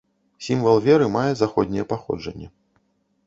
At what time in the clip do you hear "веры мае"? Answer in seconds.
0.85-1.33